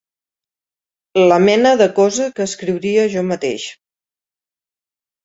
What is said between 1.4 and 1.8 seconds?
mena